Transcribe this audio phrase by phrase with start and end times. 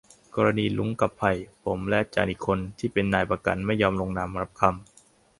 [0.35, 1.31] กรณีรุ้ง กับไผ่
[1.63, 4.71] ผมและอาจารย์อีกคนที่เป็นนายประกันไม่ยอมลงนามรับคำ